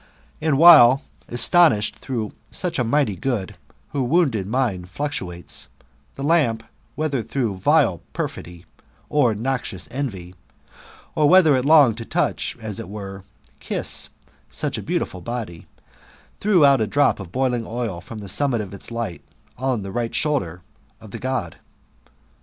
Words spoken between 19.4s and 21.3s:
on the right shoulder of the